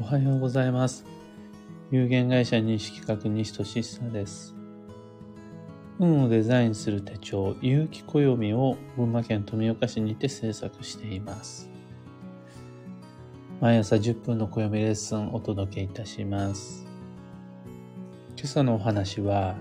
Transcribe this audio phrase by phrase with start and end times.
[0.00, 1.04] おはようございます。
[1.92, 4.52] 有限会社認識確認士としさです。
[6.00, 11.70] 運をデザインする手帳、有機暦を群馬県富岡市にて制作しています。
[13.60, 16.84] 毎朝10分の暦レッスンをお届けいたします。
[18.36, 19.54] 今朝のお話は、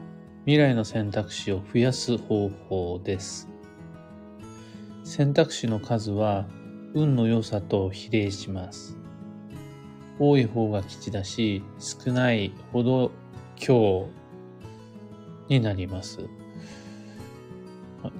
[0.45, 3.47] 未来の選択肢を増やす方法です。
[5.03, 6.47] 選択肢の数は
[6.95, 9.02] 運の良さと比例します。
[10.19, 13.11] 多い方が吉だし、少ないほど
[13.55, 14.09] 強
[15.49, 16.27] になります。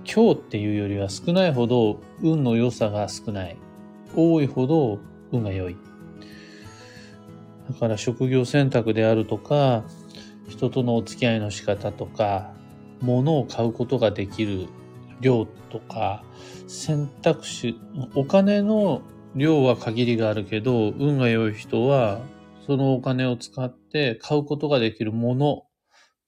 [0.06, 3.58] 強っていうよりは少ないほど運の良さが少ない。
[4.16, 5.00] 多いほど
[5.32, 5.78] 運が良い。
[7.70, 9.84] だから職業選択であるとか、
[10.48, 12.54] 人とのお付き合いの仕方とか、
[13.02, 14.68] 物を買うことができる
[15.22, 16.24] 量とか、
[16.68, 17.80] 選択肢、
[18.16, 19.02] お金の
[19.36, 22.22] 量は限りがあるけど、運が良い人は、
[22.66, 25.64] そのお金を使って買うことができるもの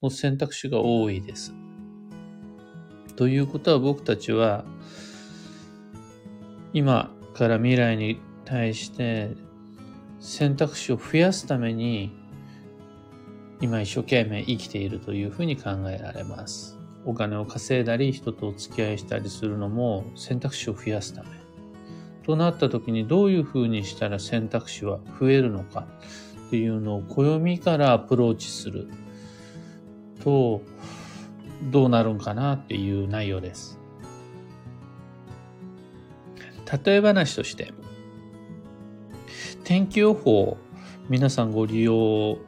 [0.02, 1.54] の選択肢が多いです。
[3.16, 4.64] ということは僕たちは、
[6.72, 9.30] 今から未来に対して
[10.20, 12.12] 選択肢を増やすために、
[13.62, 16.78] 今一生懸命生きているというふうに考えられます。
[17.06, 21.45] お金を稼いだり、人とお付き合いしたりするのも選択肢を増やすため。
[22.26, 25.86] となった時にどういうふうにしたら選択肢は増えるのか
[26.48, 28.88] っていうのを暦からアプローチする
[30.24, 30.60] と
[31.70, 33.78] どうなるんかなっていう内容です。
[36.84, 37.72] 例え話として
[39.62, 40.56] 天気予報
[41.08, 42.38] 皆さんご利用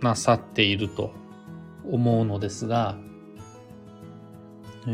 [0.00, 1.10] なさっていると
[1.90, 2.96] 思うのですが、
[4.86, 4.90] え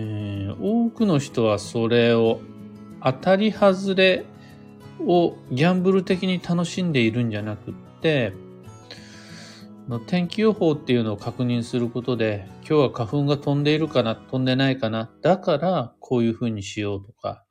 [0.48, 2.40] ー多くの人はそれを
[3.04, 4.24] 当たり外れ
[5.00, 8.32] をギャンブル的に楽しんでいるんじゃなくって、
[10.06, 17.44] 天気予報っていうのを確認することで、今日は花粉が飛んでいるかな、飛んでないかな、だからこういうふうにしようとか、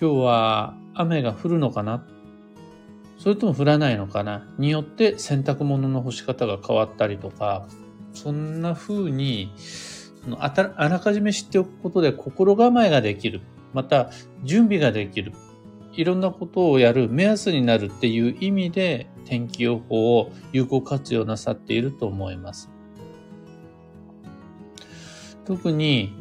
[0.00, 2.06] 今日は雨が降るのかな、
[3.18, 7.66] それとも降らないのかな、によって洗濯物の干し方が変わったりとか、
[8.12, 9.50] そんな風に、
[10.38, 13.40] あたあらかじめ知っておくことで心構えができる。
[13.72, 14.10] また、
[14.44, 15.32] 準備ができる。
[15.92, 22.70] いろんなことをやる目安になるっていう意味で天気予報を有効活用なさっていると思います。
[25.44, 26.12] 特に、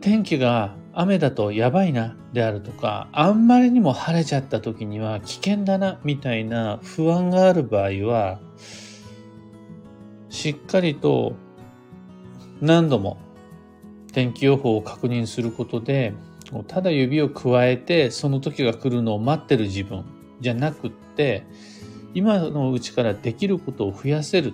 [0.00, 8.40] 天気が雨だとやばいなであるとか、あんまりにも晴れちゃった時には危険だなみたいな不安がある場合は、
[10.28, 11.34] しっかりと
[12.60, 13.18] 何度も
[14.12, 16.14] 天気予報を確認することで、
[16.68, 20.04] ただ指を加えてその時が来るのを待ってる自分
[20.40, 21.44] じゃなくって、
[22.14, 24.52] 今のうちからできることを増やせる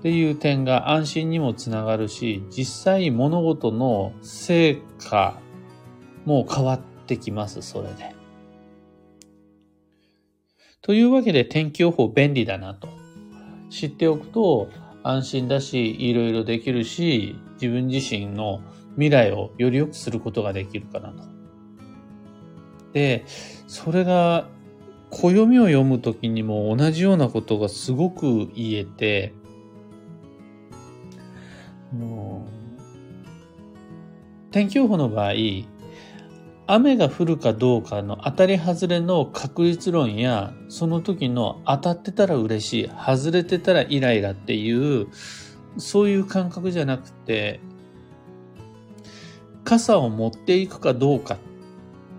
[0.00, 5.38] っていう点が安心にもつながるし、実際物事の成果
[6.24, 8.14] も変わってきます、それで。
[10.82, 12.88] というわけで天気予報便利だなと
[13.68, 14.68] 知っておくと
[15.02, 18.62] 安心だし、いろいろできるし、自分自身の
[18.94, 21.22] 未来をより良くすることができるかなと。
[22.92, 23.24] で、
[23.66, 24.48] それが
[25.10, 29.34] 暦を読むときにも同じようなことがすごく言えて、
[34.50, 35.32] 天気予報の場合、
[36.70, 45.08] 雨が降るかどうかの当たり外れの確率論や、その時の当たってたら嬉しい、外れてたらイライラっていう、
[45.78, 47.60] そういう感覚じゃなくて、
[49.64, 51.38] 傘を持っていくかどうか、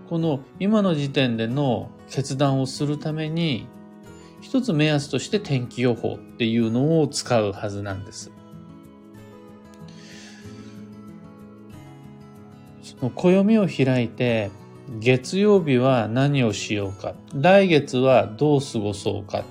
[0.08, 3.68] この今の時点での決断をするために、
[4.40, 8.32] 一つ目安として天気予報っていうのを使うはずなんです。
[13.08, 14.50] 暦を開いて、
[14.98, 19.44] 月曜日は何をしようか、来月はどう過ごそうか、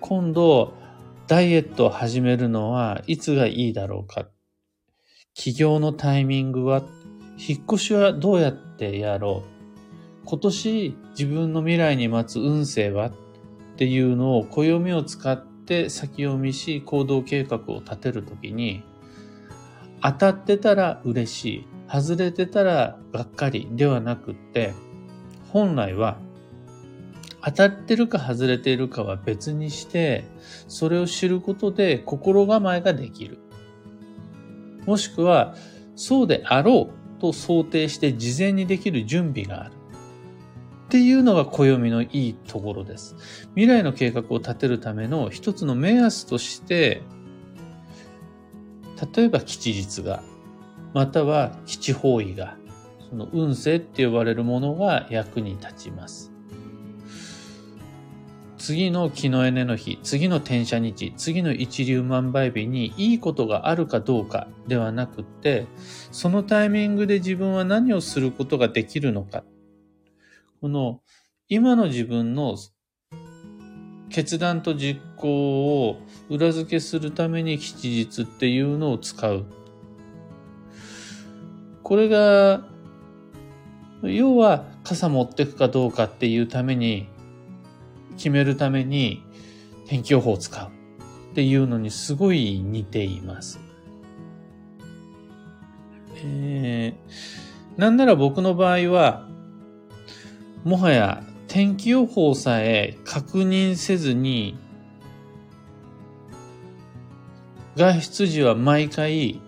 [0.00, 0.74] 今度
[1.26, 4.28] ダイエットを始めるのはいつがいいだろうか、
[5.34, 6.82] 起業のタイミングは、
[7.38, 9.44] 引っ越しはどうやってやろ
[10.24, 13.06] う、今年自分の未来に待つ運勢は？
[13.06, 13.12] っ
[13.76, 18.82] ていうのを暦を使って先読みし行動計画を立てるときに、
[20.02, 24.74] 当たってたら嬉しい、外れてたらがっかりではなくって、
[25.52, 26.18] 本来は
[27.42, 30.24] 当たってるか外れているかは別にして、
[30.68, 33.38] それを知ることで心構えができる。
[34.86, 35.54] もしくは、
[35.96, 39.72] そうであろうと想定して事前にできる準備がある。
[40.86, 43.16] っていうのが暦のいいところです。
[43.54, 47.02] 未来の計画を立てるための一つの目安として、
[49.14, 50.22] 例えば吉日が、
[50.92, 52.56] または吉方位が、
[53.08, 56.32] その運勢って呼ばれるものが役に立ちます。
[58.60, 65.66] 次の木のエネの日、次の転写日、次の一粒万倍日にいいことがあるかどうかではなくて、
[66.12, 69.44] そのタイミングで自分は何をすることができるのか。
[70.60, 71.00] この
[71.48, 72.56] 今の自分の
[74.10, 75.96] 決断と実行を
[76.28, 79.46] 裏付けするために吉日っていうのを使う。
[81.90, 82.62] これが、
[84.04, 87.08] 要は傘持ってくかどうかっていうために
[88.16, 89.24] 決めるために
[89.88, 93.58] 天気予報を使うっていうのにすごい似ています。
[96.22, 99.26] えー、なんなら僕の場合は、
[100.62, 104.56] もはや天気予報さえ確認せずに、
[107.74, 109.40] 外出時は毎回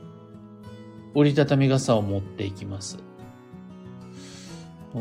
[1.15, 2.99] 折りたたみ傘を持っていきます。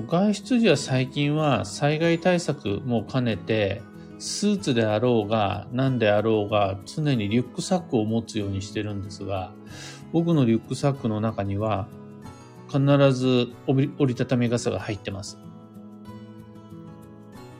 [0.07, 3.81] 外出時は最近は災害対策も兼ねて、
[4.19, 9.51] スーツであろうが何であろうが常にリュックサックを持つようにしてるんですが、
[10.13, 11.87] 僕のリュックサックの中には
[12.69, 12.79] 必
[13.13, 15.37] ず折りたたみ傘が入ってます。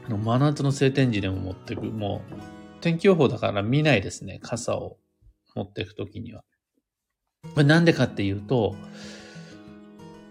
[0.08, 1.86] 真夏の晴天時でも持っていく。
[1.86, 2.36] もう
[2.82, 4.40] 天気予報だから見ないですね。
[4.42, 4.98] 傘を
[5.56, 6.44] 持っていくときには。
[7.54, 8.76] これなんでかっていうと、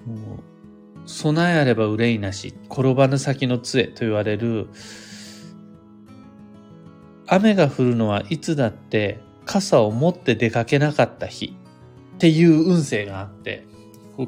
[0.07, 4.69] もう備えあれば憂いなし、転ばぬ先の杖と言われる、
[7.27, 11.57] 雨が降るのはいつだって傘を持って出かけなかった日
[12.17, 13.67] っていう運勢があって、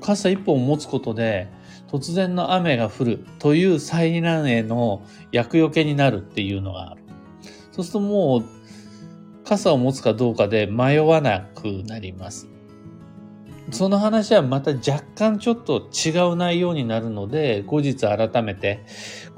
[0.00, 1.48] 傘一本持つことで
[1.90, 7.02] 突然の雨が降るという災難への厄除けになるっていうのがある。
[7.72, 8.44] そうするともう
[9.44, 12.48] 傘を持つかどうかで迷わなくなります。
[13.72, 18.84] その話はまた若干ちょっと違う内容になるので、後日改めて、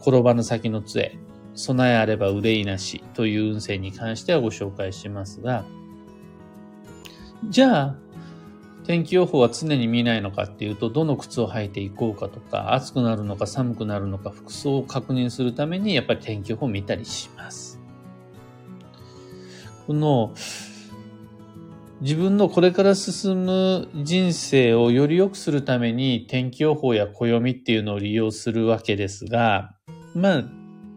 [0.00, 1.16] 転ばぬ先の杖、
[1.54, 5.64] 備えあれば憂いなしという運勢に関してはご紹介しますが、
[7.48, 7.96] じゃあ、
[8.84, 17.80] 天気予報は常に見ないのかっていうと、どの靴を履いていこうかとか、暑くなるのか寒くなるのか、服装を確認するために、やっぱり天気予報を見たりします。
[19.86, 20.34] この、
[22.04, 29.74] 自分のこれから進む人生をより良くするために天気予報や暦っていうのを利用するわけですが、
[30.14, 30.44] まあ、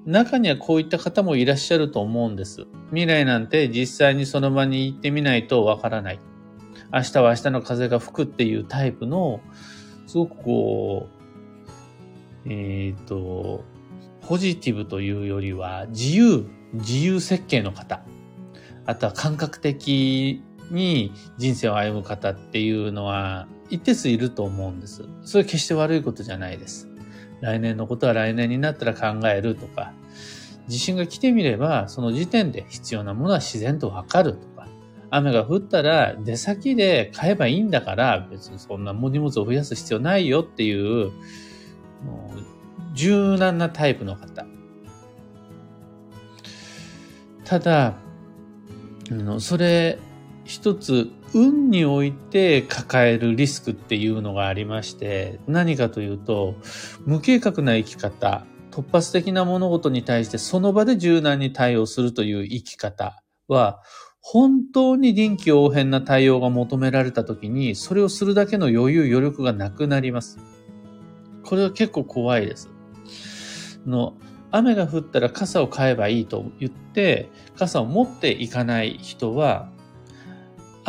[0.05, 2.65] 中にはこういった方もいらっしゃると思うんです。
[2.89, 6.19] 未来なんて実際にその場に行ってみないとわからない。
[6.93, 9.39] 明日は明日の風が吹くっていうタイプの、
[10.07, 11.07] すごくこ
[12.45, 13.63] う、えっ、ー、と、
[14.27, 18.01] ポジティブというよりは自由、自由設計の方。
[18.85, 25.03] あとは感覚的に人生を歩む方っていうのは一定数いると思うんです。
[25.23, 26.89] それ決して悪いことじゃないです。
[27.41, 29.93] 来年のことは来年になったら考えるとか、
[30.67, 34.67] 地震が来てみれば、その時点で必要なものは自然とわかるとか、
[35.09, 41.11] 雨が降ったら出先で買えばいいんだから、別にそんな荷物を増やす必要ないよっていう、
[42.93, 44.45] 柔軟なタイプの方。
[47.45, 47.93] ただ、
[49.39, 49.99] それ
[50.47, 56.55] 一つ運において抱えるリスクっていうのがありまして、何かというと、
[57.05, 63.81] 無計画な生き方、突発的な物事に対してその場で柔軟に対応するという生き方は、
[64.21, 70.39] 本当に臨機応変な対応が求められた時に、それをするだけの余裕、余力がなくなります。
[71.43, 72.69] これは結構怖いです。
[73.85, 74.15] の
[74.51, 79.71] 雨が降ったら傘を買えばいいと言って、傘を持っていかない人は、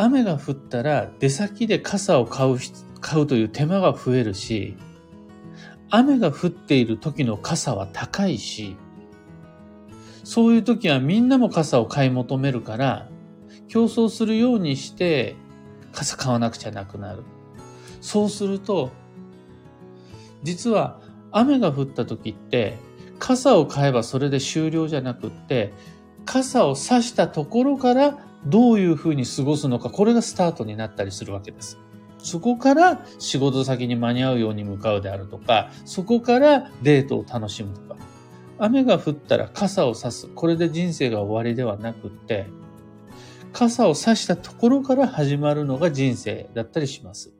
[0.01, 2.57] 雨が降ったら出先で傘を買う、
[3.01, 4.77] 買うという手間が増えるし、
[5.89, 8.77] 雨が降っている時の傘は高いし、
[10.23, 13.09] そういう時はみんなも傘を買い求めるから、
[13.67, 15.35] 競争するようにして
[15.91, 17.23] 傘買わなくちゃなくなる。
[17.99, 18.91] そうすると、
[20.43, 21.01] 実は
[21.33, 22.77] 雨が降った時って、
[23.19, 25.73] 傘を買えばそれで終了じゃなくって、
[26.23, 31.77] 傘を差したところからどういうふうに過ごすのか、これがスタートになったりするわけです。
[32.19, 37.97] そこから仕事先に間に合うように向かうであるとか、そこからデートを楽しむとか。
[38.57, 40.27] 雨が降ったら傘を差す。
[40.27, 42.47] これで人生が終わりではなくって、
[43.53, 47.33] 傘を差したところから始まるのが人生だったりします。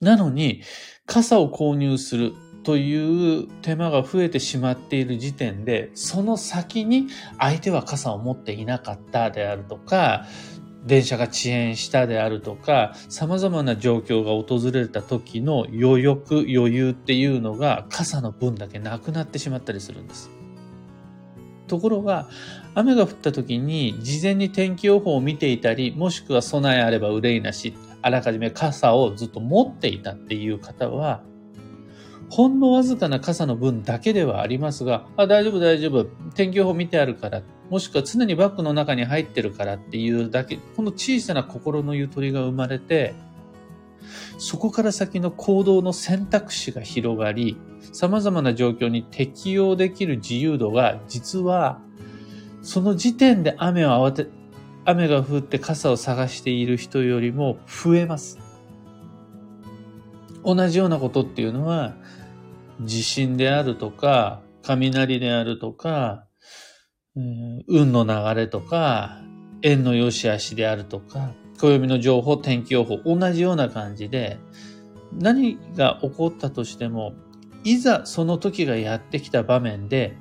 [0.00, 0.62] なのに、
[1.06, 2.34] 傘を購入する
[2.66, 7.06] という手間が増えてしまっている時点で、その先に
[7.38, 10.26] 相手は傘を持っていなかったであるとか、
[10.84, 20.28] 電車が遅延したであるとか、様々な状況が訪れた時の余力、余裕っていうのが傘の分だけなくなってしまったりするんです。
[21.68, 22.28] ところが、
[22.74, 31.22] 雨が降った時に事前に天気予報を見ていたり、もしくは備えあれば憂いなし、あらかじめ傘をずっと持っていたっていう方は、
[32.28, 36.04] ほんのわずかな傘の分だけではありますが、あ、大丈夫大丈夫。
[36.34, 37.42] 天気予報見てあるから。
[37.70, 43.14] もしくは常にバッグの中に入ってるからっていうだけ、この小さな心のゆとりが生まれて、
[44.38, 47.56] そこから先の行動の選択肢が広がり、
[47.92, 51.80] 様々な状況に適応できる自由度が実は、
[52.62, 54.28] その時点で雨を慌て、
[54.84, 58.38] 雨が降って傘を探している人よりも増えます。
[60.46, 61.96] 同じようなことっていうのは、
[62.80, 66.24] 地震であるとか、雷であるとか、
[67.16, 69.20] 運の流れとか、
[69.62, 74.38] 縁の良し悪しであるとか、暦の情報、天気予報、同じような感じで、
[75.12, 77.14] 何が起こったとしても、
[77.64, 80.16] いざその時がやってきた場面で、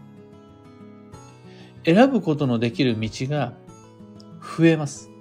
[1.85, 3.53] 選ぶことのできる道が
[4.41, 5.11] 増えます。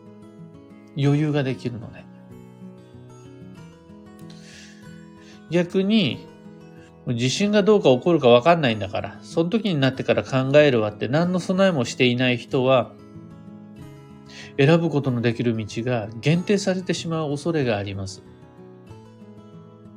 [0.96, 2.03] 余裕ができるので。
[5.50, 6.26] 逆に、
[7.06, 12.92] 地震がどうか起こるかわかんないんだから、その時になってから考えるわって何の備えもしていない人は、
[14.56, 18.22] 選ぶことのできる道が限定されてしまう恐れがあります。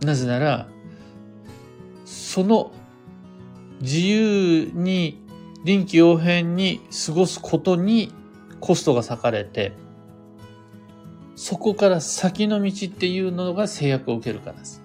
[0.02, 0.68] なぜなら、
[2.06, 2.72] その
[3.82, 5.22] 自由に
[5.64, 8.12] 臨機応変に過ごすことに
[8.60, 9.74] コストが割かれて、
[11.36, 14.84] そこから先の道っていうのが制約を受けるからです。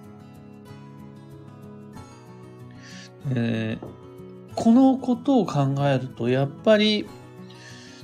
[3.31, 7.07] えー、このことを考えると、やっぱり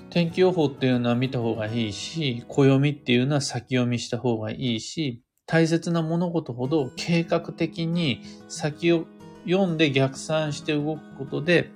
[0.09, 9.05] 天気予報っていうのは見た方がいいし、暦っていうのは先読みした方がいいし、大切な物事ほど計画的に先を
[9.47, 11.71] 読んで逆算して動くことで、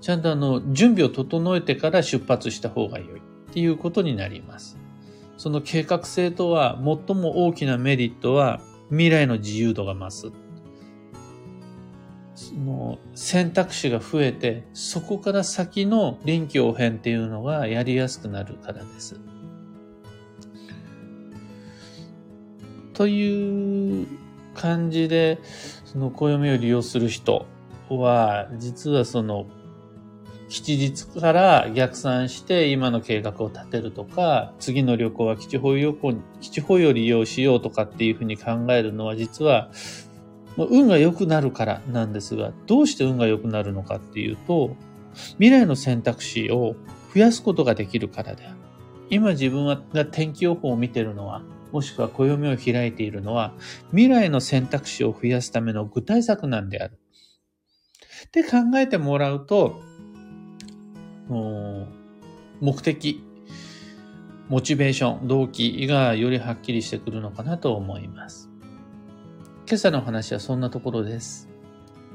[0.00, 3.22] ちゃんとあの、準備を整えてから出発した方が良いっ
[3.52, 4.78] ていうことになります。
[5.36, 8.60] その計画性とは最も大きなメリットは
[8.90, 10.32] 未来の自由度が増す。
[12.40, 19.20] その選択肢が増えて、そこから先の臨機応変っていうのがやりやすくなるからです。
[22.94, 24.06] という
[24.54, 25.38] 感じで、
[25.84, 27.44] その暦を利用する人
[27.90, 29.46] は、実はその
[30.48, 39.70] 吉日から逆算して今の計画を立てるとか、次の旅行は基地保旅行、基地保を利用しようとかっていうふうに考えるのは実は、
[40.56, 44.76] 運が良くなるからなんですが、どうして運が良くなるのかっていうと、
[45.38, 46.76] 未来の選択肢を
[47.14, 48.56] 増やすことができるからである。
[49.10, 51.42] 今自分が天気予報を見てるのは、
[51.72, 53.54] もしくは暦を開いているのは、
[53.90, 56.98] 未来の選択肢を増やすための具体策なんである。
[58.26, 59.80] って考えてもらうと、
[62.60, 63.24] 目的、
[64.48, 68.49] モチベーション、動機がよりはっきりしてくるのかなと思います。
[69.66, 71.48] 今朝の話はそんなところです。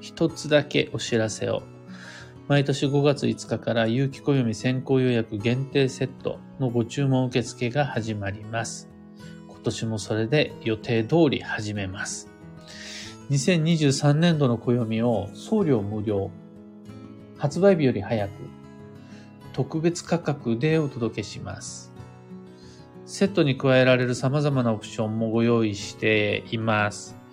[0.02, 1.64] 一つだけお知らせを。
[2.48, 8.90] 毎年5月5日から有機暦先行予約限定セットのご注文受付が始まります。
[9.48, 12.30] 今年もそれで予定通り始めます。
[13.32, 16.30] 2023年度の暦を送料無料、
[17.38, 18.32] 発売日より早く
[19.54, 21.92] 特別価格でお届けします。
[23.06, 27.25] セットに加えられる様々なオプションもご用意しています。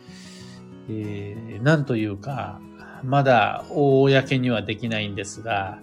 [0.88, 2.60] えー、なんというか、
[3.04, 5.78] まだ公にはできないんですが、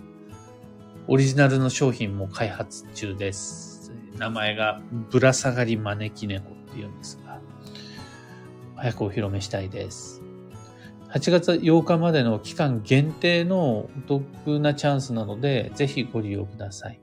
[1.08, 3.92] オリジナルの商品も開発中です。
[4.18, 7.40] 名前がぶら下がり招き猫っていうんですが、
[8.76, 10.22] 早くお披露目したいです。
[11.10, 17.00] 8月8日までの期間限定のお得なチャンスなので、ぜひご利用ください。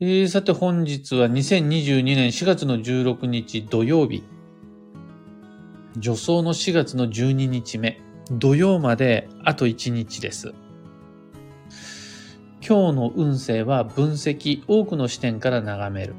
[0.00, 4.24] えー、さて本日は2022年4月の16日土曜日。
[5.94, 8.00] 助走の4月の12日目。
[8.30, 10.52] 土曜まであと1日です。
[12.66, 16.14] 今日の運勢は分析、多くの視点から眺める。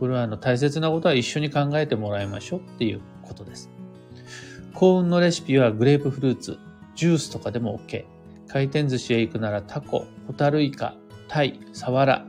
[0.00, 3.70] これはあの大切なことは一緒に考えてもらいましょうっていうことです。
[4.72, 6.58] 幸運のレシピはグレープフルーツ、
[6.96, 8.06] ジュースとかでも OK。
[8.48, 10.96] 回転寿司へ行くならタコ、ホタルイカ、
[11.28, 12.26] タイ、サワラ、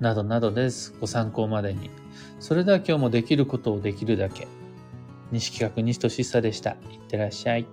[0.00, 0.94] などなどです。
[1.00, 1.90] ご参考までに。
[2.40, 4.48] それでは今日もできることをできるだけ。
[5.32, 6.72] 西企画西俊久でした。
[6.72, 7.66] いってらっしゃい。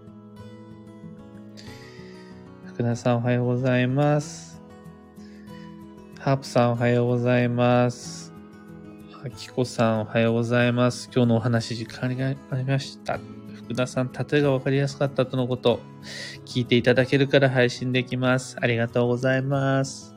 [2.65, 4.61] 福田さんおはようございます。
[6.17, 8.33] ハープさんおはようございます。
[9.25, 11.09] あきこさんおはようございます。
[11.13, 13.19] 今日のお話時間がありました。
[13.53, 15.81] 福田さん、例えが分かりやすかったとのこと、
[16.45, 18.55] 聞いていただけるから配信できます。
[18.61, 20.08] ありがとうございます。